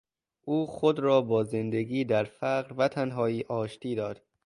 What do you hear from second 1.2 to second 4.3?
با زندگی در فقر و تنهایی آشتی داد.